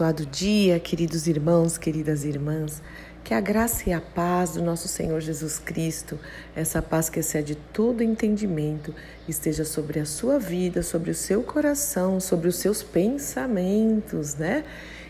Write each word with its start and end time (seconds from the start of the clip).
abençoado 0.00 0.24
dia, 0.24 0.80
queridos 0.80 1.26
irmãos, 1.26 1.76
queridas 1.76 2.24
irmãs. 2.24 2.82
Que 3.22 3.34
a 3.34 3.40
graça 3.40 3.90
e 3.90 3.92
a 3.92 4.00
paz 4.00 4.52
do 4.52 4.62
nosso 4.62 4.88
Senhor 4.88 5.20
Jesus 5.20 5.58
Cristo, 5.58 6.18
essa 6.56 6.80
paz 6.80 7.10
que 7.10 7.20
excede 7.20 7.54
todo 7.54 8.02
entendimento, 8.02 8.94
esteja 9.28 9.62
sobre 9.62 10.00
a 10.00 10.06
sua 10.06 10.38
vida, 10.38 10.82
sobre 10.82 11.10
o 11.10 11.14
seu 11.14 11.42
coração, 11.42 12.18
sobre 12.18 12.48
os 12.48 12.56
seus 12.56 12.82
pensamentos, 12.82 14.36
né? 14.36 14.64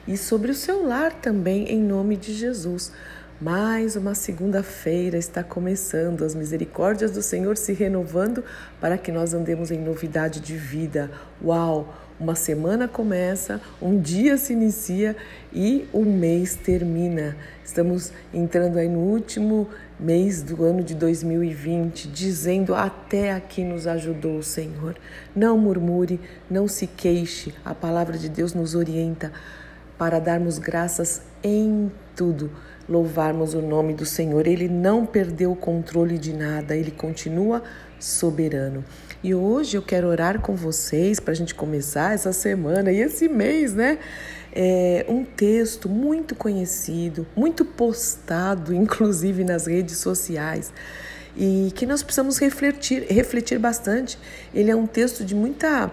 E 0.08 0.16
sobre 0.16 0.50
o 0.50 0.54
seu 0.54 0.84
lar 0.84 1.12
também, 1.12 1.70
em 1.70 1.80
nome 1.80 2.16
de 2.16 2.34
Jesus. 2.34 2.91
Mais 3.41 3.95
uma 3.95 4.16
segunda-feira 4.16 5.16
está 5.16 5.45
começando, 5.45 6.25
as 6.25 6.34
misericórdias 6.34 7.12
do 7.12 7.22
Senhor 7.22 7.57
se 7.57 7.72
renovando 7.72 8.43
para 8.80 8.98
que 8.98 9.12
nós 9.12 9.34
andemos 9.34 9.70
em 9.70 9.79
novidade 9.79 10.41
de 10.41 10.57
vida. 10.57 11.12
Uau! 11.43 12.09
Uma 12.21 12.34
semana 12.34 12.87
começa, 12.87 13.62
um 13.80 13.98
dia 13.98 14.37
se 14.37 14.52
inicia 14.52 15.16
e 15.50 15.89
o 15.91 16.05
mês 16.05 16.55
termina. 16.55 17.34
Estamos 17.65 18.12
entrando 18.34 18.79
aí 18.79 18.91
no 18.91 18.98
último 18.98 19.66
mês 19.98 20.43
do 20.43 20.62
ano 20.62 20.83
de 20.83 20.95
2020, 20.95 22.09
dizendo 22.09 22.74
até 22.74 23.33
aqui 23.33 23.65
nos 23.65 23.87
ajudou 23.87 24.37
o 24.37 24.43
Senhor. 24.43 24.96
Não 25.34 25.56
murmure, 25.56 26.20
não 26.51 26.69
se 26.69 26.87
queixe. 26.87 27.55
A 27.65 27.74
palavra 27.74 28.19
de 28.19 28.29
Deus 28.29 28.52
nos 28.52 28.74
orienta 28.74 29.32
para 29.96 30.18
darmos 30.18 30.59
graças 30.59 31.23
em 31.43 31.91
tudo, 32.20 32.51
louvarmos 32.87 33.55
o 33.55 33.62
nome 33.62 33.95
do 33.95 34.05
Senhor. 34.05 34.47
Ele 34.47 34.69
não 34.69 35.06
perdeu 35.06 35.52
o 35.52 35.56
controle 35.56 36.19
de 36.19 36.34
nada, 36.34 36.77
ele 36.77 36.91
continua 36.91 37.62
soberano. 37.98 38.84
E 39.23 39.34
hoje 39.34 39.79
eu 39.79 39.83
quero 39.83 40.06
orar 40.06 40.38
com 40.38 40.55
vocês 40.55 41.19
para 41.19 41.33
a 41.33 41.34
gente 41.34 41.55
começar 41.55 42.12
essa 42.12 42.30
semana 42.30 42.93
e 42.93 43.01
esse 43.01 43.27
mês, 43.27 43.73
né? 43.73 43.98
É 44.52 45.06
um 45.09 45.24
texto 45.24 45.88
muito 45.88 46.34
conhecido, 46.34 47.27
muito 47.34 47.65
postado, 47.65 48.74
inclusive 48.76 49.45
nas 49.45 49.66
redes 49.66 49.96
sociais, 49.96 50.71
e 51.36 51.73
que 51.74 51.86
nós 51.86 52.02
precisamos 52.02 52.38
refletir, 52.38 53.06
refletir 53.09 53.59
bastante. 53.59 54.18
Ele 54.54 54.70
é 54.70 54.76
um 54.76 54.86
texto 54.86 55.24
de 55.24 55.34
muita 55.34 55.90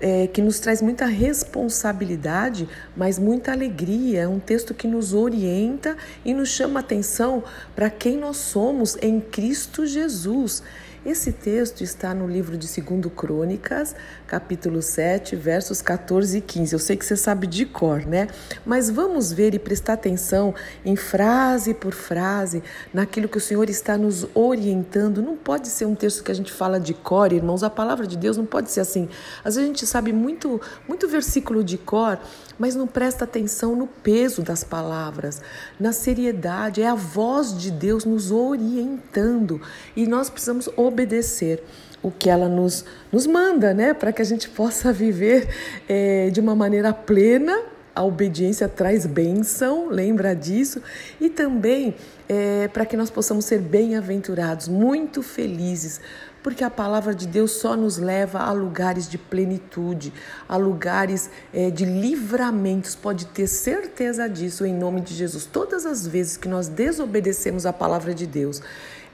é, 0.00 0.26
que 0.26 0.40
nos 0.40 0.58
traz 0.58 0.80
muita 0.80 1.04
responsabilidade, 1.04 2.68
mas 2.96 3.18
muita 3.18 3.52
alegria. 3.52 4.22
É 4.22 4.28
um 4.28 4.40
texto 4.40 4.72
que 4.72 4.88
nos 4.88 5.12
orienta 5.12 5.96
e 6.24 6.32
nos 6.32 6.48
chama 6.48 6.80
atenção 6.80 7.44
para 7.76 7.90
quem 7.90 8.16
nós 8.16 8.38
somos 8.38 8.96
em 9.02 9.20
Cristo 9.20 9.86
Jesus. 9.86 10.62
Esse 11.04 11.32
texto 11.32 11.82
está 11.82 12.12
no 12.12 12.28
livro 12.28 12.58
de 12.58 12.66
2 12.66 13.10
Crônicas, 13.16 13.96
capítulo 14.26 14.82
7, 14.82 15.34
versos 15.34 15.80
14 15.80 16.36
e 16.36 16.40
15. 16.42 16.74
Eu 16.74 16.78
sei 16.78 16.94
que 16.94 17.06
você 17.06 17.16
sabe 17.16 17.46
de 17.46 17.64
cor, 17.64 18.04
né? 18.04 18.28
Mas 18.66 18.90
vamos 18.90 19.32
ver 19.32 19.54
e 19.54 19.58
prestar 19.58 19.94
atenção 19.94 20.54
em 20.84 20.96
frase 20.96 21.72
por 21.72 21.94
frase, 21.94 22.62
naquilo 22.92 23.30
que 23.30 23.38
o 23.38 23.40
Senhor 23.40 23.70
está 23.70 23.96
nos 23.96 24.26
orientando. 24.34 25.22
Não 25.22 25.38
pode 25.38 25.68
ser 25.68 25.86
um 25.86 25.94
texto 25.94 26.22
que 26.22 26.30
a 26.30 26.34
gente 26.34 26.52
fala 26.52 26.78
de 26.78 26.92
cor, 26.92 27.32
irmãos. 27.32 27.62
A 27.62 27.70
palavra 27.70 28.06
de 28.06 28.18
Deus 28.18 28.36
não 28.36 28.44
pode 28.44 28.70
ser 28.70 28.80
assim. 28.80 29.08
Às 29.42 29.54
vezes 29.54 29.70
a 29.70 29.72
gente 29.72 29.86
sabe 29.86 30.12
muito, 30.12 30.60
muito 30.86 31.08
versículo 31.08 31.64
de 31.64 31.78
cor, 31.78 32.18
mas 32.58 32.74
não 32.74 32.86
presta 32.86 33.24
atenção 33.24 33.74
no 33.74 33.86
peso 33.86 34.42
das 34.42 34.62
palavras, 34.62 35.40
na 35.78 35.92
seriedade. 35.92 36.82
É 36.82 36.88
a 36.88 36.94
voz 36.94 37.56
de 37.56 37.70
Deus 37.70 38.04
nos 38.04 38.30
orientando 38.30 39.62
e 39.96 40.06
nós 40.06 40.28
precisamos 40.28 40.68
o 42.02 42.10
que 42.10 42.30
ela 42.30 42.48
nos, 42.48 42.84
nos 43.12 43.26
manda, 43.26 43.74
né? 43.74 43.92
Para 43.92 44.12
que 44.12 44.22
a 44.22 44.24
gente 44.24 44.48
possa 44.48 44.92
viver 44.92 45.48
é, 45.88 46.30
de 46.30 46.40
uma 46.40 46.54
maneira 46.54 46.92
plena. 46.92 47.60
A 47.94 48.04
obediência 48.04 48.68
traz 48.68 49.04
bênção, 49.04 49.88
lembra 49.90 50.34
disso? 50.34 50.80
E 51.20 51.28
também 51.28 51.94
é, 52.28 52.68
para 52.68 52.86
que 52.86 52.96
nós 52.96 53.10
possamos 53.10 53.44
ser 53.44 53.58
bem-aventurados, 53.58 54.68
muito 54.68 55.20
felizes, 55.20 56.00
porque 56.42 56.62
a 56.62 56.70
palavra 56.70 57.12
de 57.12 57.26
Deus 57.26 57.50
só 57.50 57.76
nos 57.76 57.98
leva 57.98 58.38
a 58.38 58.52
lugares 58.52 59.08
de 59.08 59.18
plenitude, 59.18 60.12
a 60.48 60.56
lugares 60.56 61.28
é, 61.52 61.70
de 61.70 61.84
livramentos. 61.84 62.94
Pode 62.94 63.26
ter 63.26 63.48
certeza 63.48 64.28
disso 64.28 64.64
em 64.64 64.72
nome 64.72 65.00
de 65.00 65.12
Jesus. 65.12 65.44
Todas 65.44 65.84
as 65.84 66.06
vezes 66.06 66.36
que 66.36 66.48
nós 66.48 66.68
desobedecemos 66.68 67.66
a 67.66 67.72
palavra 67.72 68.14
de 68.14 68.26
Deus, 68.26 68.62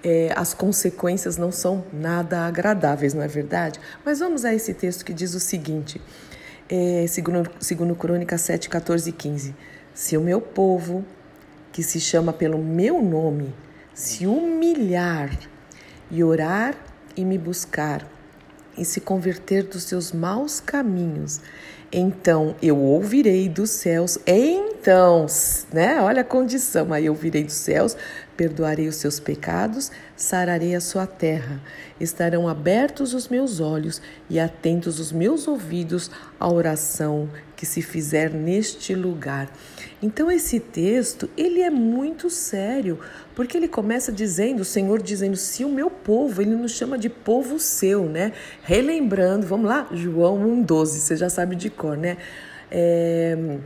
é, 0.09 0.33
as 0.37 0.55
consequências 0.55 1.37
não 1.37 1.51
são 1.51 1.85
nada 1.93 2.47
agradáveis, 2.47 3.13
não 3.13 3.25
é 3.25 3.27
verdade? 3.27 3.81
Mas 4.05 4.21
vamos 4.21 4.45
a 4.45 4.55
esse 4.55 4.73
texto 4.73 5.05
que 5.05 5.13
diz 5.13 5.35
o 5.35 5.41
seguinte, 5.41 6.01
é, 6.69 7.07
segundo, 7.09 7.51
segundo 7.59 7.93
Crônica 7.97 8.39
7, 8.39 8.69
14 8.69 9.11
e 9.11 9.13
15. 9.13 9.53
Se 9.93 10.17
o 10.17 10.21
meu 10.21 10.41
povo, 10.41 11.05
que 11.73 11.83
se 11.83 11.99
chama 11.99 12.33
pelo 12.33 12.57
meu 12.57 13.03
nome, 13.03 13.53
se 13.93 14.29
humilhar 14.29 15.37
e 16.09 16.23
orar 16.23 16.77
e 17.17 17.25
me 17.25 17.37
buscar 17.37 18.07
e 18.77 18.85
se 18.85 19.01
converter 19.01 19.65
dos 19.65 19.85
seus 19.85 20.13
maus 20.13 20.61
caminhos, 20.61 21.41
então 21.93 22.57
eu 22.61 22.77
ouvirei 22.77 23.49
dos 23.49 23.71
céus, 23.71 24.19
então, 24.27 25.27
né? 25.73 26.01
Olha 26.01 26.23
a 26.23 26.25
condição, 26.25 26.93
aí 26.93 27.07
eu 27.07 27.13
ouvirei 27.13 27.45
dos 27.45 27.55
céus, 27.55 27.97
perdoarei 28.37 28.89
os 28.89 28.97
seus 28.97 29.21
pecados, 29.21 29.93
sararei 30.17 30.75
a 30.75 30.81
sua 30.81 31.07
terra. 31.07 31.61
Estarão 32.01 32.49
abertos 32.49 33.15
os 33.15 33.29
meus 33.29 33.61
olhos 33.61 34.03
e 34.29 34.39
atentos 34.39 34.99
os 34.99 35.13
meus 35.13 35.47
ouvidos 35.47 36.11
à 36.41 36.49
oração 36.49 37.29
que 37.57 37.65
se 37.65 37.81
fizer 37.81 38.31
neste 38.31 38.95
lugar. 38.95 39.51
Então 40.03 40.31
esse 40.31 40.61
texto, 40.61 41.29
ele 41.37 41.63
é 41.63 41.71
muito 41.71 42.29
sério, 42.29 43.01
porque 43.35 43.57
ele 43.57 43.67
começa 43.67 44.13
dizendo, 44.13 44.61
o 44.61 44.65
Senhor 44.65 45.03
dizendo, 45.03 45.37
se 45.37 45.65
o 45.65 45.69
meu 45.69 45.91
povo, 45.91 46.43
ele 46.43 46.55
nos 46.55 46.73
chama 46.73 46.99
de 46.99 47.09
povo 47.09 47.59
seu, 47.59 48.05
né? 48.05 48.33
Relembrando, 48.63 49.47
vamos 49.47 49.67
lá, 49.67 49.89
João 49.91 50.39
1,12, 50.65 50.87
você 50.87 51.17
já 51.17 51.31
sabe 51.31 51.57
de 51.57 51.71
cor, 51.71 51.97
né? 51.97 52.19
É, 52.71 53.59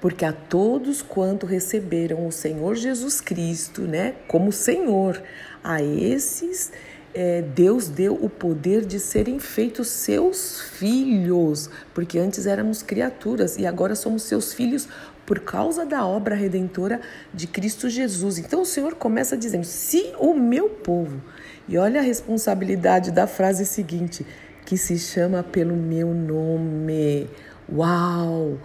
porque 0.00 0.24
a 0.24 0.32
todos 0.32 1.02
quanto 1.02 1.46
receberam 1.46 2.26
o 2.26 2.32
Senhor 2.32 2.74
Jesus 2.74 3.20
Cristo, 3.20 3.82
né, 3.82 4.14
como 4.28 4.52
Senhor, 4.52 5.22
a 5.64 5.82
esses 5.82 6.70
é, 7.18 7.40
Deus 7.40 7.88
deu 7.88 8.12
o 8.12 8.28
poder 8.28 8.84
de 8.84 9.00
serem 9.00 9.38
feitos 9.38 9.88
seus 9.88 10.60
filhos, 10.60 11.70
porque 11.94 12.18
antes 12.18 12.44
éramos 12.44 12.82
criaturas 12.82 13.56
e 13.56 13.64
agora 13.64 13.94
somos 13.94 14.24
seus 14.24 14.52
filhos 14.52 14.86
por 15.24 15.40
causa 15.40 15.86
da 15.86 16.06
obra 16.06 16.34
redentora 16.34 17.00
de 17.32 17.46
Cristo 17.46 17.88
Jesus. 17.88 18.36
Então 18.36 18.60
o 18.60 18.66
Senhor 18.66 18.96
começa 18.96 19.34
dizendo: 19.34 19.64
se 19.64 20.12
o 20.18 20.34
meu 20.34 20.68
povo, 20.68 21.22
e 21.66 21.78
olha 21.78 22.00
a 22.00 22.04
responsabilidade 22.04 23.10
da 23.10 23.26
frase 23.26 23.64
seguinte, 23.64 24.26
que 24.66 24.76
se 24.76 24.98
chama 24.98 25.42
pelo 25.42 25.74
meu 25.74 26.12
nome. 26.12 27.30
Uau! 27.66 28.58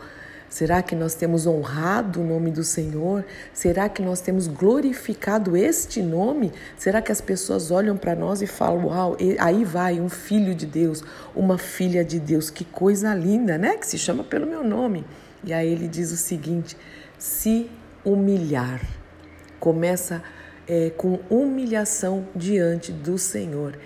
Será 0.52 0.84
que 0.84 0.98
nós 0.98 1.16
temos 1.16 1.48
honrado 1.48 2.20
o 2.20 2.28
nome 2.28 2.52
do 2.52 2.62
Senhor? 2.62 3.24
Será 3.54 3.88
que 3.88 4.02
nós 4.02 4.20
temos 4.20 4.48
glorificado 4.48 5.56
este 5.56 6.02
nome? 6.02 6.52
Será 6.78 7.02
que 7.02 7.10
as 7.10 7.22
pessoas 7.22 7.72
olham 7.72 7.96
para 7.96 8.14
nós 8.16 8.42
e 8.42 8.48
falam: 8.48 8.88
Uau, 8.88 9.16
aí 9.40 9.64
vai 9.64 10.02
um 10.02 10.10
filho 10.10 10.54
de 10.54 10.66
Deus, 10.66 11.06
uma 11.34 11.58
filha 11.58 12.04
de 12.04 12.20
Deus, 12.20 12.50
que 12.50 12.66
coisa 12.66 13.16
linda, 13.16 13.58
né? 13.58 13.78
Que 13.78 13.88
se 13.88 13.98
chama 13.98 14.26
pelo 14.26 14.46
meu 14.46 14.62
nome. 14.62 15.06
E 15.42 15.54
aí 15.54 15.72
ele 15.72 15.88
diz 15.88 16.12
o 16.12 16.18
seguinte: 16.18 16.76
se 17.18 17.72
humilhar. 18.04 18.82
Começa 19.58 20.22
é, 20.68 20.90
com 20.90 21.18
humilhação 21.30 22.28
diante 22.36 22.92
do 22.92 23.18
Senhor. 23.18 23.80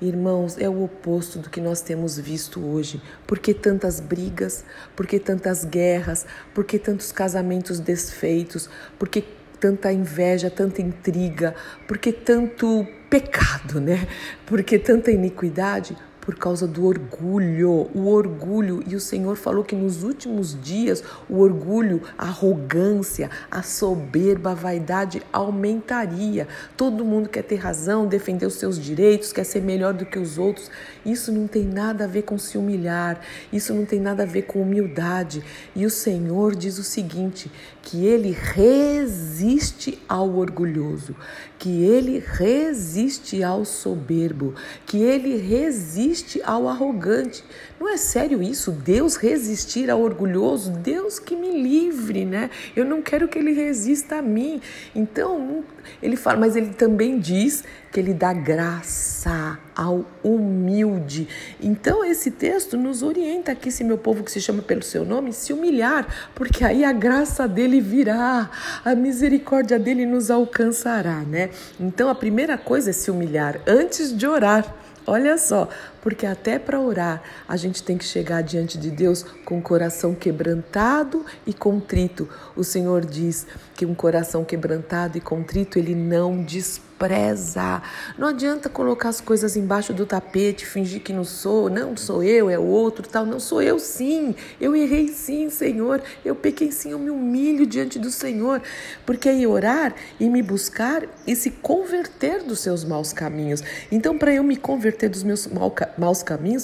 Irmãos, 0.00 0.56
é 0.58 0.68
o 0.68 0.84
oposto 0.84 1.40
do 1.40 1.50
que 1.50 1.60
nós 1.60 1.80
temos 1.80 2.16
visto 2.16 2.64
hoje. 2.64 3.02
Por 3.26 3.40
que 3.40 3.52
tantas 3.52 3.98
brigas? 3.98 4.64
Por 4.94 5.08
que 5.08 5.18
tantas 5.18 5.64
guerras? 5.64 6.24
Por 6.54 6.64
que 6.64 6.78
tantos 6.78 7.10
casamentos 7.10 7.80
desfeitos? 7.80 8.70
Por 8.96 9.08
que 9.08 9.24
tanta 9.58 9.92
inveja, 9.92 10.50
tanta 10.50 10.80
intriga? 10.80 11.52
Por 11.88 11.98
que 11.98 12.12
tanto 12.12 12.86
pecado, 13.10 13.80
né? 13.80 14.06
Por 14.46 14.62
que 14.62 14.78
tanta 14.78 15.10
iniquidade? 15.10 15.96
Por 16.28 16.34
causa 16.34 16.66
do 16.66 16.84
orgulho, 16.84 17.88
o 17.94 18.06
orgulho. 18.06 18.84
E 18.86 18.94
o 18.94 19.00
Senhor 19.00 19.34
falou 19.34 19.64
que 19.64 19.74
nos 19.74 20.02
últimos 20.02 20.54
dias 20.62 21.02
o 21.26 21.38
orgulho, 21.38 22.02
a 22.18 22.24
arrogância, 22.24 23.30
a 23.50 23.62
soberba, 23.62 24.50
a 24.50 24.54
vaidade 24.54 25.22
aumentaria. 25.32 26.46
Todo 26.76 27.02
mundo 27.02 27.30
quer 27.30 27.44
ter 27.44 27.56
razão, 27.56 28.06
defender 28.06 28.44
os 28.44 28.56
seus 28.56 28.78
direitos, 28.78 29.32
quer 29.32 29.44
ser 29.44 29.62
melhor 29.62 29.94
do 29.94 30.04
que 30.04 30.18
os 30.18 30.36
outros. 30.36 30.70
Isso 31.02 31.32
não 31.32 31.46
tem 31.46 31.64
nada 31.64 32.04
a 32.04 32.06
ver 32.06 32.24
com 32.24 32.36
se 32.36 32.58
humilhar, 32.58 33.18
isso 33.50 33.72
não 33.72 33.86
tem 33.86 33.98
nada 33.98 34.24
a 34.24 34.26
ver 34.26 34.42
com 34.42 34.60
humildade. 34.60 35.42
E 35.74 35.86
o 35.86 35.90
Senhor 35.90 36.54
diz 36.54 36.76
o 36.78 36.84
seguinte: 36.84 37.50
que 37.80 38.04
ele 38.04 38.32
resiste 38.32 39.98
ao 40.06 40.36
orgulhoso, 40.36 41.16
que 41.58 41.84
ele 41.84 42.18
resiste 42.18 43.42
ao 43.42 43.64
soberbo, 43.64 44.54
que 44.84 44.98
ele 44.98 45.38
resiste 45.38 46.17
resiste 46.18 46.42
ao 46.44 46.68
arrogante. 46.68 47.44
Não 47.78 47.88
é 47.88 47.96
sério 47.96 48.42
isso? 48.42 48.72
Deus 48.72 49.16
resistir 49.16 49.88
ao 49.90 50.00
orgulhoso? 50.00 50.70
Deus 50.70 51.18
que 51.18 51.36
me 51.36 51.62
livre, 51.62 52.24
né? 52.24 52.50
Eu 52.74 52.84
não 52.84 53.00
quero 53.00 53.28
que 53.28 53.38
ele 53.38 53.52
resista 53.52 54.16
a 54.16 54.22
mim. 54.22 54.60
Então, 54.94 55.64
ele 56.02 56.16
fala, 56.16 56.38
mas 56.38 56.56
ele 56.56 56.70
também 56.70 57.18
diz 57.18 57.62
que 57.92 58.00
ele 58.00 58.12
dá 58.12 58.32
graça 58.32 59.58
ao 59.74 60.04
humilde. 60.22 61.28
Então, 61.60 62.04
esse 62.04 62.32
texto 62.32 62.76
nos 62.76 63.02
orienta 63.02 63.52
aqui, 63.52 63.70
se 63.70 63.84
meu 63.84 63.96
povo 63.96 64.24
que 64.24 64.30
se 64.30 64.40
chama 64.40 64.60
pelo 64.60 64.82
seu 64.82 65.04
nome, 65.04 65.32
se 65.32 65.52
humilhar, 65.52 66.06
porque 66.34 66.64
aí 66.64 66.84
a 66.84 66.92
graça 66.92 67.46
dele 67.46 67.80
virá, 67.80 68.50
a 68.84 68.94
misericórdia 68.94 69.78
dele 69.78 70.04
nos 70.04 70.30
alcançará, 70.30 71.20
né? 71.20 71.50
Então, 71.78 72.08
a 72.08 72.14
primeira 72.14 72.58
coisa 72.58 72.90
é 72.90 72.92
se 72.92 73.10
humilhar 73.10 73.60
antes 73.66 74.16
de 74.16 74.26
orar. 74.26 74.74
Olha 75.08 75.38
só, 75.38 75.70
porque 76.00 76.26
até 76.26 76.58
para 76.58 76.80
orar 76.80 77.22
a 77.46 77.56
gente 77.56 77.82
tem 77.82 77.96
que 77.96 78.04
chegar 78.04 78.42
diante 78.42 78.78
de 78.78 78.90
Deus 78.90 79.24
com 79.44 79.58
o 79.58 79.62
coração 79.62 80.14
quebrantado 80.14 81.24
e 81.46 81.52
contrito. 81.52 82.28
O 82.56 82.64
Senhor 82.64 83.04
diz 83.04 83.46
que 83.74 83.86
um 83.86 83.94
coração 83.94 84.44
quebrantado 84.44 85.16
e 85.16 85.20
contrito 85.20 85.78
ele 85.78 85.94
não 85.94 86.42
despreza. 86.42 87.80
Não 88.18 88.26
adianta 88.28 88.68
colocar 88.68 89.08
as 89.08 89.20
coisas 89.20 89.56
embaixo 89.56 89.92
do 89.94 90.04
tapete, 90.04 90.66
fingir 90.66 91.00
que 91.00 91.12
não 91.12 91.22
sou, 91.22 91.70
não 91.70 91.96
sou 91.96 92.24
eu, 92.24 92.50
é 92.50 92.58
o 92.58 92.64
outro, 92.64 93.08
tal. 93.08 93.24
Não 93.24 93.38
sou 93.38 93.62
eu 93.62 93.78
sim. 93.78 94.34
Eu 94.60 94.74
errei 94.74 95.06
sim, 95.06 95.48
Senhor. 95.48 96.02
Eu 96.24 96.34
pequei 96.34 96.72
sim, 96.72 96.90
eu 96.90 96.98
me 96.98 97.08
humilho 97.08 97.64
diante 97.64 98.00
do 98.00 98.10
Senhor. 98.10 98.60
Porque 99.06 99.28
aí 99.28 99.46
orar 99.46 99.94
e 100.18 100.28
me 100.28 100.42
buscar 100.42 101.04
e 101.24 101.36
se 101.36 101.52
converter 101.52 102.42
dos 102.42 102.58
seus 102.58 102.82
maus 102.82 103.12
caminhos. 103.12 103.62
Então, 103.92 104.18
para 104.18 104.34
eu 104.34 104.42
me 104.42 104.56
converter 104.56 105.08
dos 105.08 105.22
meus 105.22 105.46
maus 105.46 105.74
caminhos, 105.74 105.87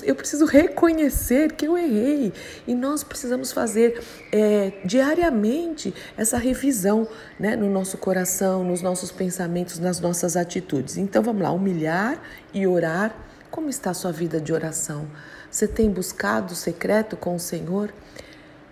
eu 0.02 0.14
preciso 0.14 0.44
reconhecer 0.44 1.52
que 1.52 1.66
eu 1.66 1.76
errei. 1.76 2.32
E 2.66 2.74
nós 2.74 3.04
precisamos 3.04 3.52
fazer 3.52 4.02
é, 4.32 4.72
diariamente 4.84 5.94
essa 6.16 6.38
revisão 6.38 7.06
né, 7.38 7.56
no 7.56 7.70
nosso 7.70 7.98
coração, 7.98 8.64
nos 8.64 8.82
nossos 8.82 9.10
pensamentos, 9.10 9.78
nas 9.78 10.00
nossas 10.00 10.36
atitudes. 10.36 10.96
Então 10.96 11.22
vamos 11.22 11.42
lá, 11.42 11.50
humilhar 11.50 12.20
e 12.52 12.66
orar. 12.66 13.14
Como 13.50 13.68
está 13.68 13.90
a 13.90 13.94
sua 13.94 14.10
vida 14.10 14.40
de 14.40 14.52
oração? 14.52 15.08
Você 15.50 15.68
tem 15.68 15.88
buscado 15.88 16.52
o 16.52 16.56
secreto 16.56 17.16
com 17.16 17.36
o 17.36 17.40
Senhor? 17.40 17.92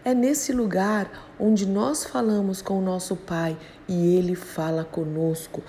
É 0.04 0.12
nesse 0.12 0.52
lugar 0.52 1.30
onde 1.38 1.64
nós 1.64 2.04
falamos 2.04 2.60
com 2.60 2.78
o 2.78 2.82
nosso 2.82 3.14
Pai 3.14 3.56
e 3.86 4.16
Ele 4.16 4.34
fala 4.34 4.84
conosco 4.84 5.62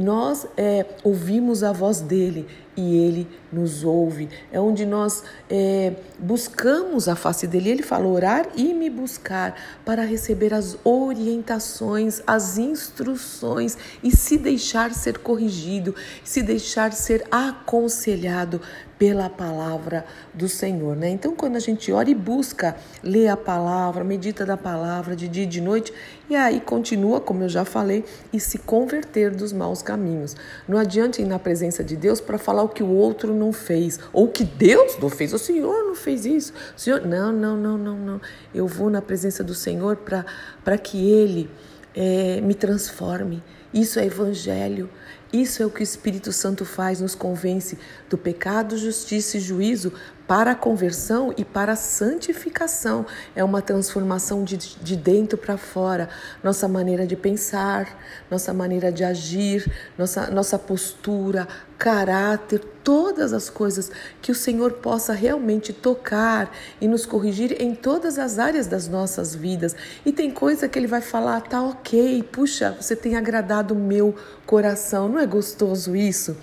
nós 0.00 0.46
é, 0.56 0.86
ouvimos 1.02 1.62
a 1.62 1.72
voz 1.72 2.00
dele 2.00 2.46
e 2.76 2.96
ele 2.96 3.28
nos 3.52 3.84
ouve. 3.84 4.28
É 4.52 4.60
onde 4.60 4.84
nós 4.84 5.22
é, 5.48 5.92
buscamos 6.18 7.08
a 7.08 7.14
face 7.14 7.46
dele. 7.46 7.70
Ele 7.70 7.82
fala 7.82 8.06
orar 8.06 8.48
e 8.56 8.74
me 8.74 8.90
buscar 8.90 9.54
para 9.84 10.04
receber 10.04 10.52
as 10.52 10.76
orientações, 10.82 12.20
as 12.26 12.58
instruções 12.58 13.78
e 14.02 14.14
se 14.14 14.36
deixar 14.36 14.92
ser 14.92 15.18
corrigido, 15.18 15.94
se 16.24 16.42
deixar 16.42 16.92
ser 16.92 17.24
aconselhado 17.30 18.60
pela 18.98 19.28
palavra 19.28 20.04
do 20.32 20.48
Senhor, 20.48 20.96
né? 20.96 21.08
Então, 21.08 21.34
quando 21.34 21.56
a 21.56 21.60
gente 21.60 21.90
ora 21.92 22.08
e 22.08 22.14
busca 22.14 22.76
ler 23.02 23.28
a 23.28 23.36
palavra, 23.36 24.04
medita 24.04 24.46
da 24.46 24.56
palavra 24.56 25.16
de 25.16 25.28
dia 25.28 25.44
e 25.44 25.46
de 25.46 25.60
noite, 25.60 25.92
e 26.28 26.36
aí 26.36 26.60
continua, 26.60 27.20
como 27.20 27.42
eu 27.42 27.48
já 27.48 27.64
falei, 27.64 28.04
e 28.32 28.38
se 28.38 28.58
converter 28.58 29.30
dos 29.30 29.52
maus 29.52 29.82
caminhos. 29.82 30.36
Não 30.68 30.78
adianta 30.78 31.20
ir 31.20 31.24
na 31.24 31.38
presença 31.38 31.82
de 31.82 31.96
Deus 31.96 32.20
para 32.20 32.38
falar 32.38 32.62
o 32.62 32.68
que 32.68 32.82
o 32.82 32.88
outro 32.88 33.34
não 33.34 33.52
fez, 33.52 33.98
ou 34.12 34.28
que 34.28 34.44
Deus 34.44 34.96
não 34.98 35.10
fez, 35.10 35.32
o 35.32 35.38
Senhor 35.38 35.84
não 35.84 35.94
fez 35.94 36.24
isso. 36.24 36.52
O 36.76 36.80
Senhor, 36.80 37.04
não, 37.04 37.32
não, 37.32 37.56
não, 37.56 37.76
não, 37.76 37.96
não. 37.96 38.20
Eu 38.54 38.66
vou 38.66 38.88
na 38.88 39.02
presença 39.02 39.42
do 39.42 39.54
Senhor 39.54 39.96
para 39.96 40.78
que 40.78 41.10
Ele 41.10 41.50
é, 41.94 42.40
me 42.40 42.54
transforme. 42.54 43.42
Isso 43.72 43.98
é 43.98 44.06
evangelho. 44.06 44.88
Isso 45.34 45.60
é 45.60 45.66
o 45.66 45.70
que 45.70 45.80
o 45.80 45.82
Espírito 45.82 46.32
Santo 46.32 46.64
faz, 46.64 47.00
nos 47.00 47.16
convence 47.16 47.76
do 48.08 48.16
pecado, 48.16 48.78
justiça 48.78 49.36
e 49.36 49.40
juízo 49.40 49.92
para 50.26 50.52
a 50.52 50.54
conversão 50.54 51.34
e 51.36 51.44
para 51.44 51.72
a 51.72 51.76
santificação. 51.76 53.06
É 53.34 53.44
uma 53.44 53.60
transformação 53.60 54.42
de, 54.44 54.56
de 54.56 54.96
dentro 54.96 55.36
para 55.36 55.56
fora. 55.56 56.08
Nossa 56.42 56.66
maneira 56.66 57.06
de 57.06 57.16
pensar, 57.16 57.98
nossa 58.30 58.52
maneira 58.54 58.90
de 58.90 59.04
agir, 59.04 59.70
nossa, 59.98 60.30
nossa 60.30 60.58
postura, 60.58 61.46
caráter, 61.78 62.60
todas 62.82 63.32
as 63.32 63.50
coisas 63.50 63.90
que 64.22 64.30
o 64.30 64.34
Senhor 64.34 64.72
possa 64.74 65.12
realmente 65.12 65.72
tocar 65.72 66.50
e 66.80 66.88
nos 66.88 67.04
corrigir 67.04 67.60
em 67.60 67.74
todas 67.74 68.18
as 68.18 68.38
áreas 68.38 68.66
das 68.66 68.88
nossas 68.88 69.34
vidas. 69.34 69.74
E 70.04 70.12
tem 70.12 70.30
coisa 70.30 70.68
que 70.68 70.78
Ele 70.78 70.86
vai 70.86 71.00
falar, 71.00 71.40
tá 71.42 71.62
ok, 71.62 72.22
puxa, 72.24 72.76
você 72.80 72.94
tem 72.96 73.16
agradado 73.16 73.74
o 73.74 73.76
meu 73.76 74.14
coração. 74.46 75.08
Não 75.08 75.18
é 75.18 75.26
gostoso 75.26 75.94
isso? 75.96 76.36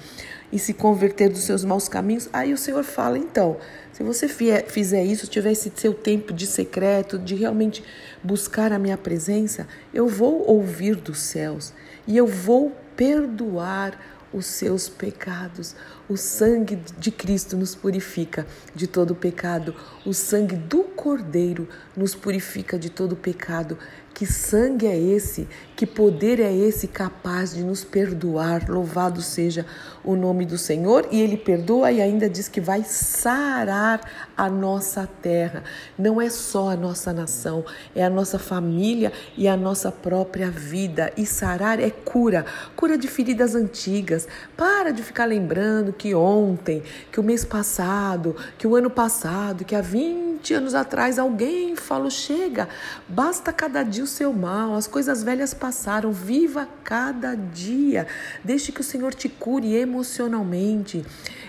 E 0.51 0.59
se 0.59 0.73
converter 0.73 1.29
dos 1.29 1.43
seus 1.43 1.63
maus 1.63 1.87
caminhos. 1.87 2.29
Aí 2.33 2.53
o 2.53 2.57
Senhor 2.57 2.83
fala, 2.83 3.17
então, 3.17 3.57
se 3.93 4.03
você 4.03 4.27
fizer 4.27 5.03
isso, 5.03 5.27
tiver 5.27 5.51
esse 5.51 5.71
seu 5.75 5.93
tempo 5.93 6.33
de 6.33 6.45
secreto, 6.45 7.17
de 7.17 7.35
realmente 7.35 7.83
buscar 8.23 8.71
a 8.71 8.79
minha 8.79 8.97
presença, 8.97 9.67
eu 9.93 10.07
vou 10.07 10.45
ouvir 10.47 10.95
dos 10.95 11.19
céus 11.19 11.73
e 12.07 12.17
eu 12.17 12.27
vou 12.27 12.75
perdoar 12.95 13.97
os 14.33 14.45
seus 14.45 14.87
pecados. 14.87 15.75
O 16.07 16.17
sangue 16.17 16.79
de 16.97 17.11
Cristo 17.11 17.57
nos 17.57 17.75
purifica 17.75 18.47
de 18.73 18.87
todo 18.87 19.13
pecado. 19.15 19.75
O 20.05 20.13
sangue 20.13 20.55
do 20.55 20.83
Cordeiro 20.83 21.67
nos 21.95 22.15
purifica 22.15 22.77
de 22.77 22.89
todo 22.89 23.15
pecado. 23.15 23.77
Que 24.21 24.27
sangue 24.27 24.85
é 24.85 24.95
esse? 24.95 25.47
Que 25.75 25.83
poder 25.83 26.39
é 26.39 26.55
esse 26.55 26.87
capaz 26.87 27.55
de 27.55 27.63
nos 27.63 27.83
perdoar? 27.83 28.69
Louvado 28.69 29.19
seja 29.19 29.65
o 30.03 30.15
nome 30.15 30.45
do 30.45 30.59
Senhor. 30.59 31.07
E 31.09 31.19
Ele 31.19 31.35
perdoa 31.35 31.91
e 31.91 31.99
ainda 31.99 32.29
diz 32.29 32.47
que 32.47 32.61
vai 32.61 32.83
sarar 32.83 33.99
a 34.37 34.47
nossa 34.47 35.09
terra. 35.23 35.63
Não 35.97 36.21
é 36.21 36.29
só 36.29 36.69
a 36.69 36.75
nossa 36.75 37.11
nação, 37.11 37.65
é 37.95 38.05
a 38.05 38.11
nossa 38.11 38.37
família 38.37 39.11
e 39.35 39.47
a 39.47 39.57
nossa 39.57 39.91
própria 39.91 40.51
vida. 40.51 41.11
E 41.17 41.25
sarar 41.25 41.79
é 41.79 41.89
cura 41.89 42.45
cura 42.75 42.99
de 42.99 43.07
feridas 43.07 43.55
antigas. 43.55 44.27
Para 44.55 44.91
de 44.91 45.01
ficar 45.01 45.25
lembrando 45.25 45.91
que 45.91 46.13
ontem, 46.13 46.83
que 47.11 47.19
o 47.19 47.23
mês 47.23 47.43
passado, 47.43 48.35
que 48.59 48.67
o 48.67 48.75
ano 48.75 48.91
passado, 48.91 49.65
que 49.65 49.75
há 49.75 49.81
20 49.81 50.53
anos 50.53 50.75
atrás 50.75 51.17
alguém 51.17 51.75
falou: 51.75 52.11
chega, 52.11 52.69
basta 53.09 53.51
cada 53.51 53.81
dia 53.81 54.03
seu 54.11 54.31
mal, 54.31 54.75
as 54.75 54.85
coisas 54.85 55.23
velhas 55.23 55.53
passaram, 55.53 56.11
viva 56.11 56.67
cada 56.83 57.35
dia. 57.35 58.05
Deixe 58.43 58.71
que 58.71 58.81
o 58.81 58.83
Senhor 58.83 59.13
te 59.13 59.27
cure 59.27 59.75
emocionalmente, 59.75 61.03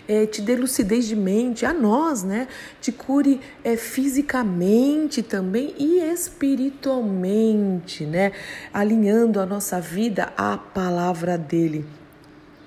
é, 0.09 0.25
te 0.26 0.40
dê 0.40 0.57
lucidez 0.57 1.07
de 1.07 1.16
mente, 1.16 1.66
a 1.66 1.75
nós, 1.75 2.23
né? 2.23 2.49
Te 2.81 2.90
cure 2.90 3.40
é, 3.62 3.76
fisicamente 3.76 5.23
também 5.23 5.75
e 5.78 6.00
espiritualmente, 6.00 8.07
né? 8.07 8.33
Alinhando 8.73 9.40
a 9.40 9.47
nossa 9.47 9.81
vida 9.81 10.33
à 10.37 10.57
palavra 10.57 11.37
dele. 11.37 11.85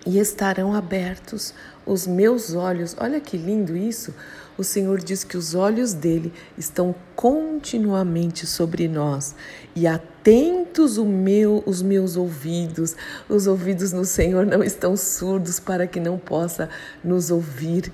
E 0.05 0.19
estarão 0.19 0.75
abertos 0.75 1.53
os 1.85 2.07
meus 2.07 2.53
olhos. 2.53 2.95
Olha 2.99 3.19
que 3.19 3.37
lindo 3.37 3.75
isso! 3.75 4.13
o 4.57 4.63
Senhor 4.63 4.99
diz 4.99 5.23
que 5.23 5.37
os 5.37 5.53
olhos 5.53 5.93
dele 5.93 6.33
estão 6.57 6.95
continuamente 7.15 8.45
sobre 8.45 8.87
nós 8.87 9.35
e 9.75 9.85
atentos 9.85 10.97
o 10.97 11.05
meu, 11.05 11.61
os 11.65 11.81
meus 11.81 12.15
ouvidos. 12.15 12.95
Os 13.27 13.47
ouvidos 13.47 13.91
no 13.91 14.05
Senhor 14.05 14.45
não 14.45 14.63
estão 14.63 14.95
surdos 14.95 15.59
para 15.59 15.87
que 15.87 15.99
não 15.99 16.17
possa 16.17 16.69
nos 17.03 17.31
ouvir. 17.31 17.91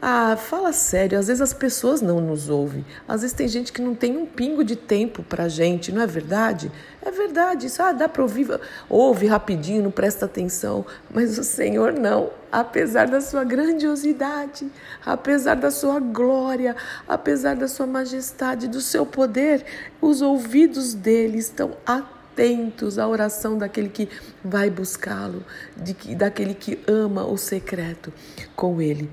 Ah, 0.00 0.36
fala 0.36 0.72
sério, 0.72 1.18
às 1.18 1.26
vezes 1.26 1.40
as 1.40 1.52
pessoas 1.52 2.00
não 2.00 2.20
nos 2.20 2.48
ouvem. 2.48 2.86
Às 3.06 3.22
vezes 3.22 3.34
tem 3.34 3.48
gente 3.48 3.72
que 3.72 3.82
não 3.82 3.96
tem 3.96 4.16
um 4.16 4.26
pingo 4.26 4.62
de 4.62 4.76
tempo 4.76 5.24
para 5.24 5.48
gente, 5.48 5.90
não 5.90 6.00
é 6.00 6.06
verdade? 6.06 6.70
É 7.02 7.10
verdade, 7.10 7.66
isso 7.66 7.82
ah, 7.82 7.90
dá 7.90 8.08
para 8.08 8.22
ouvir, 8.22 8.46
ouve 8.88 9.26
rapidinho, 9.26 9.82
não 9.82 9.90
presta 9.90 10.26
atenção, 10.26 10.86
mas 11.10 11.36
o 11.36 11.42
Senhor 11.42 11.92
não. 11.92 12.30
Apesar 12.50 13.08
da 13.08 13.20
sua 13.20 13.42
grandiosidade, 13.42 14.70
apesar 15.04 15.56
da 15.56 15.70
sua 15.70 15.98
glória, 15.98 16.76
apesar 17.06 17.56
da 17.56 17.66
sua 17.66 17.86
majestade, 17.86 18.68
do 18.68 18.80
seu 18.80 19.04
poder, 19.04 19.64
os 20.00 20.22
ouvidos 20.22 20.94
dele 20.94 21.38
estão 21.38 21.72
atentos 21.84 23.00
à 23.00 23.08
oração 23.08 23.58
daquele 23.58 23.88
que 23.88 24.08
vai 24.44 24.70
buscá-lo, 24.70 25.42
daquele 26.16 26.54
que 26.54 26.78
ama 26.86 27.26
o 27.26 27.36
secreto 27.36 28.12
com 28.54 28.80
ele 28.80 29.10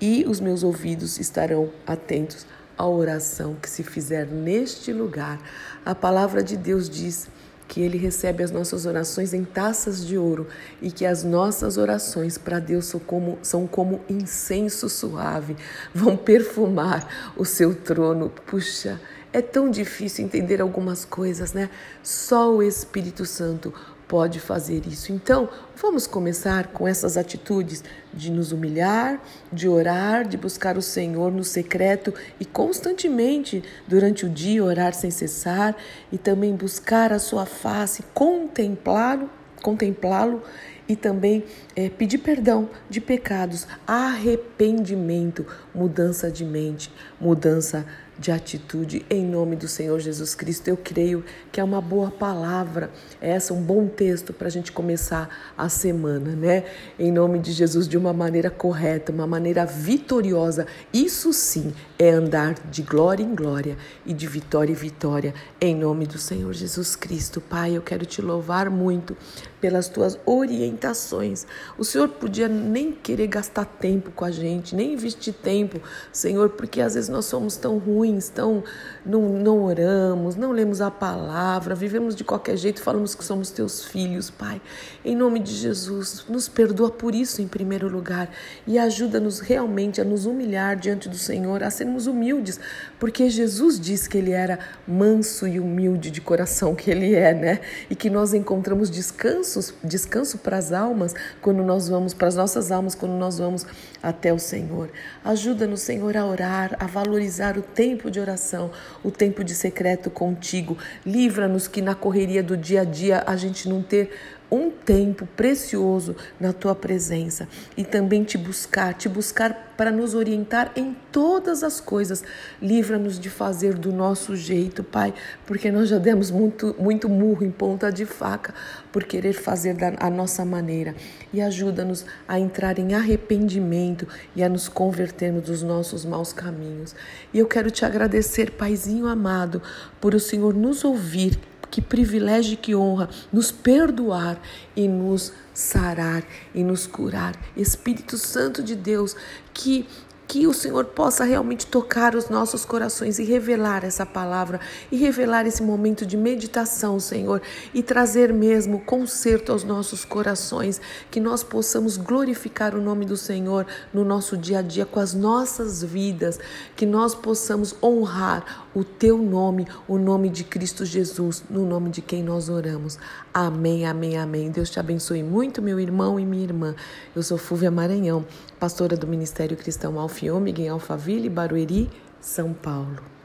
e 0.00 0.24
os 0.26 0.40
meus 0.40 0.62
ouvidos 0.62 1.18
estarão 1.18 1.70
atentos 1.86 2.46
à 2.76 2.86
oração 2.86 3.54
que 3.54 3.68
se 3.68 3.82
fizer 3.82 4.26
neste 4.26 4.92
lugar. 4.92 5.38
A 5.84 5.94
palavra 5.94 6.42
de 6.42 6.56
Deus 6.56 6.88
diz 6.88 7.28
que 7.68 7.80
Ele 7.80 7.98
recebe 7.98 8.42
as 8.42 8.50
nossas 8.50 8.86
orações 8.86 9.34
em 9.34 9.44
taças 9.44 10.06
de 10.06 10.16
ouro 10.16 10.46
e 10.80 10.90
que 10.90 11.04
as 11.04 11.24
nossas 11.24 11.76
orações 11.76 12.38
para 12.38 12.58
Deus 12.58 12.86
são 12.86 13.00
como, 13.00 13.38
são 13.42 13.66
como 13.66 14.00
incenso 14.08 14.88
suave, 14.88 15.56
vão 15.92 16.16
perfumar 16.16 17.32
o 17.36 17.44
seu 17.44 17.74
trono. 17.74 18.30
Puxa, 18.46 19.00
é 19.32 19.42
tão 19.42 19.68
difícil 19.70 20.24
entender 20.24 20.60
algumas 20.60 21.04
coisas, 21.04 21.52
né? 21.52 21.68
Só 22.02 22.54
o 22.54 22.62
Espírito 22.62 23.26
Santo 23.26 23.74
pode 24.08 24.40
fazer 24.40 24.86
isso. 24.86 25.12
Então, 25.12 25.48
vamos 25.76 26.06
começar 26.06 26.68
com 26.68 26.86
essas 26.86 27.16
atitudes 27.16 27.82
de 28.14 28.30
nos 28.30 28.52
humilhar, 28.52 29.20
de 29.52 29.68
orar, 29.68 30.26
de 30.26 30.36
buscar 30.36 30.76
o 30.76 30.82
Senhor 30.82 31.32
no 31.32 31.44
secreto 31.44 32.14
e 32.38 32.44
constantemente 32.44 33.62
durante 33.86 34.24
o 34.24 34.28
dia 34.28 34.62
orar 34.62 34.94
sem 34.94 35.10
cessar 35.10 35.76
e 36.12 36.18
também 36.18 36.54
buscar 36.54 37.12
a 37.12 37.18
sua 37.18 37.46
face, 37.46 38.04
contemplá-lo, 38.14 39.28
contemplá-lo 39.62 40.42
e 40.88 40.94
também 40.94 41.44
é, 41.74 41.88
pedir 41.88 42.18
perdão 42.18 42.70
de 42.88 43.00
pecados, 43.00 43.66
arrependimento, 43.86 45.44
mudança 45.74 46.30
de 46.30 46.44
mente, 46.44 46.92
mudança 47.20 47.80
de 47.80 48.05
de 48.18 48.30
atitude 48.30 49.04
em 49.10 49.24
nome 49.24 49.56
do 49.56 49.68
Senhor 49.68 49.98
Jesus 50.00 50.34
Cristo. 50.34 50.68
Eu 50.68 50.76
creio 50.76 51.24
que 51.52 51.60
é 51.60 51.64
uma 51.64 51.80
boa 51.80 52.10
palavra, 52.10 52.90
essa 53.20 53.52
um 53.52 53.62
bom 53.62 53.86
texto 53.86 54.32
para 54.32 54.48
a 54.48 54.50
gente 54.50 54.72
começar 54.72 55.28
a 55.56 55.68
semana, 55.68 56.34
né? 56.34 56.64
Em 56.98 57.12
nome 57.12 57.38
de 57.38 57.52
Jesus, 57.52 57.86
de 57.86 57.96
uma 57.96 58.12
maneira 58.12 58.50
correta, 58.50 59.12
uma 59.12 59.26
maneira 59.26 59.64
vitoriosa. 59.64 60.66
Isso 60.92 61.32
sim 61.32 61.72
é 61.98 62.10
andar 62.10 62.54
de 62.70 62.82
glória 62.82 63.22
em 63.22 63.34
glória 63.34 63.76
e 64.04 64.12
de 64.12 64.26
vitória 64.26 64.72
em 64.72 64.76
vitória, 64.76 65.34
em 65.60 65.74
nome 65.74 66.06
do 66.06 66.18
Senhor 66.18 66.52
Jesus 66.52 66.96
Cristo. 66.96 67.40
Pai, 67.40 67.76
eu 67.76 67.82
quero 67.82 68.06
te 68.06 68.22
louvar 68.22 68.70
muito 68.70 69.16
pelas 69.60 69.88
tuas 69.88 70.18
orientações. 70.24 71.46
O 71.76 71.84
Senhor 71.84 72.08
podia 72.08 72.48
nem 72.48 72.92
querer 72.92 73.26
gastar 73.26 73.64
tempo 73.64 74.10
com 74.12 74.24
a 74.24 74.30
gente, 74.30 74.76
nem 74.76 74.92
investir 74.92 75.34
tempo, 75.34 75.80
Senhor, 76.12 76.50
porque 76.50 76.80
às 76.80 76.94
vezes 76.94 77.08
nós 77.08 77.24
somos 77.24 77.56
tão 77.56 77.78
ruins, 77.78 78.05
tão 78.28 78.62
não, 79.04 79.22
não 79.28 79.64
oramos, 79.64 80.36
não 80.36 80.52
lemos 80.52 80.80
a 80.80 80.90
palavra, 80.90 81.74
vivemos 81.74 82.14
de 82.14 82.24
qualquer 82.24 82.56
jeito, 82.56 82.80
falamos 82.80 83.14
que 83.14 83.24
somos 83.24 83.50
teus 83.50 83.84
filhos, 83.84 84.30
Pai. 84.30 84.60
Em 85.04 85.14
nome 85.16 85.40
de 85.40 85.52
Jesus, 85.52 86.24
nos 86.28 86.48
perdoa 86.48 86.90
por 86.90 87.14
isso 87.14 87.40
em 87.40 87.48
primeiro 87.48 87.88
lugar 87.88 88.30
e 88.66 88.78
ajuda-nos 88.78 89.40
realmente 89.40 90.00
a 90.00 90.04
nos 90.04 90.26
humilhar 90.26 90.76
diante 90.76 91.08
do 91.08 91.16
Senhor, 91.16 91.62
a 91.62 91.70
sermos 91.70 92.06
humildes, 92.06 92.60
porque 92.98 93.30
Jesus 93.30 93.78
disse 93.78 94.08
que 94.08 94.18
ele 94.18 94.32
era 94.32 94.58
manso 94.86 95.46
e 95.46 95.58
humilde 95.60 96.10
de 96.10 96.20
coração, 96.20 96.74
que 96.74 96.90
ele 96.90 97.14
é, 97.14 97.32
né? 97.32 97.60
E 97.88 97.94
que 97.94 98.10
nós 98.10 98.34
encontramos 98.34 98.90
descanso 98.90 99.36
descanso, 99.36 99.74
descanso 99.82 100.38
para 100.38 100.56
as 100.56 100.72
almas 100.72 101.14
quando 101.40 101.62
nós 101.62 101.88
vamos, 101.88 102.12
para 102.12 102.28
as 102.28 102.34
nossas 102.34 102.70
almas 102.70 102.94
quando 102.94 103.12
nós 103.12 103.38
vamos 103.38 103.66
até 104.02 104.32
o 104.32 104.38
Senhor. 104.38 104.90
Ajuda-nos, 105.24 105.80
Senhor, 105.80 106.16
a 106.16 106.26
orar, 106.26 106.76
a 106.78 106.86
valorizar 106.86 107.56
o 107.56 107.62
tempo 107.62 107.95
de 108.10 108.20
oração, 108.20 108.70
o 109.02 109.10
tempo 109.10 109.42
de 109.42 109.54
secreto 109.54 110.10
contigo. 110.10 110.76
Livra-nos 111.04 111.66
que 111.66 111.80
na 111.80 111.94
correria 111.94 112.42
do 112.42 112.56
dia 112.56 112.82
a 112.82 112.84
dia 112.84 113.24
a 113.26 113.36
gente 113.36 113.68
não 113.68 113.82
ter 113.82 114.10
um 114.50 114.70
tempo 114.70 115.26
precioso 115.36 116.14
na 116.38 116.52
tua 116.52 116.74
presença 116.74 117.48
e 117.76 117.84
também 117.84 118.22
te 118.24 118.38
buscar, 118.38 118.94
te 118.94 119.08
buscar 119.08 119.74
para 119.76 119.90
nos 119.90 120.14
orientar 120.14 120.72
em 120.74 120.96
todas 121.12 121.62
as 121.62 121.80
coisas. 121.80 122.24
Livra-nos 122.62 123.18
de 123.18 123.28
fazer 123.28 123.74
do 123.74 123.92
nosso 123.92 124.34
jeito, 124.34 124.82
Pai, 124.82 125.12
porque 125.44 125.70
nós 125.70 125.88
já 125.88 125.98
demos 125.98 126.30
muito, 126.30 126.74
muito 126.78 127.08
murro 127.08 127.44
em 127.44 127.50
ponta 127.50 127.92
de 127.92 128.06
faca 128.06 128.54
por 128.90 129.04
querer 129.04 129.34
fazer 129.34 129.74
da 129.74 129.94
a 129.98 130.10
nossa 130.10 130.44
maneira. 130.44 130.94
E 131.32 131.40
ajuda-nos 131.40 132.04
a 132.26 132.38
entrar 132.38 132.78
em 132.78 132.94
arrependimento 132.94 134.06
e 134.34 134.42
a 134.42 134.48
nos 134.48 134.68
convertermos 134.68 135.42
dos 135.42 135.62
nossos 135.62 136.04
maus 136.04 136.32
caminhos. 136.32 136.94
E 137.32 137.38
eu 137.38 137.46
quero 137.46 137.70
te 137.70 137.84
agradecer, 137.84 138.52
Paizinho 138.52 139.06
amado, 139.06 139.62
por 140.00 140.14
o 140.14 140.20
Senhor 140.20 140.54
nos 140.54 140.84
ouvir 140.84 141.38
que 141.70 141.80
privilégio 141.80 142.54
e 142.54 142.56
que 142.56 142.74
honra 142.74 143.08
nos 143.32 143.50
perdoar 143.50 144.40
e 144.74 144.86
nos 144.88 145.32
sarar 145.52 146.24
e 146.54 146.62
nos 146.62 146.86
curar. 146.86 147.34
Espírito 147.56 148.18
Santo 148.18 148.62
de 148.62 148.74
Deus, 148.74 149.16
que 149.52 149.86
que 150.26 150.46
o 150.46 150.52
Senhor 150.52 150.86
possa 150.86 151.24
realmente 151.24 151.66
tocar 151.66 152.14
os 152.14 152.28
nossos 152.28 152.64
corações 152.64 153.18
e 153.18 153.24
revelar 153.24 153.84
essa 153.84 154.04
palavra 154.04 154.60
e 154.90 154.96
revelar 154.96 155.46
esse 155.46 155.62
momento 155.62 156.04
de 156.04 156.16
meditação, 156.16 156.98
Senhor, 156.98 157.40
e 157.72 157.82
trazer 157.82 158.32
mesmo 158.32 158.80
conserto 158.80 159.52
aos 159.52 159.62
nossos 159.62 160.04
corações, 160.04 160.80
que 161.10 161.20
nós 161.20 161.42
possamos 161.42 161.96
glorificar 161.96 162.74
o 162.74 162.80
nome 162.80 163.04
do 163.04 163.16
Senhor 163.16 163.66
no 163.92 164.04
nosso 164.04 164.36
dia 164.36 164.58
a 164.58 164.62
dia 164.62 164.84
com 164.84 164.98
as 164.98 165.14
nossas 165.14 165.82
vidas, 165.82 166.38
que 166.74 166.86
nós 166.86 167.14
possamos 167.14 167.74
honrar 167.82 168.66
o 168.74 168.84
teu 168.84 169.18
nome, 169.18 169.66
o 169.88 169.96
nome 169.96 170.28
de 170.28 170.44
Cristo 170.44 170.84
Jesus, 170.84 171.42
no 171.48 171.64
nome 171.64 171.90
de 171.90 172.02
quem 172.02 172.22
nós 172.22 172.48
oramos. 172.48 172.98
Amém, 173.32 173.86
amém, 173.86 174.16
amém. 174.16 174.50
Deus 174.50 174.70
te 174.70 174.80
abençoe 174.80 175.22
muito, 175.22 175.62
meu 175.62 175.78
irmão 175.78 176.18
e 176.18 176.26
minha 176.26 176.44
irmã. 176.44 176.74
Eu 177.14 177.22
sou 177.22 177.38
Fúvia 177.38 177.70
Maranhão, 177.70 178.24
pastora 178.58 178.96
do 178.96 179.06
Ministério 179.06 179.56
Cristão 179.56 179.98
Alfiômega 180.00 180.62
em 180.62 180.68
Alphaville, 180.68 181.28
Barueri, 181.28 181.90
São 182.20 182.52
Paulo. 182.52 183.15